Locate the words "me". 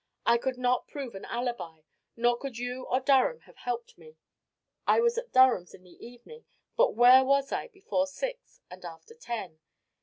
3.99-4.15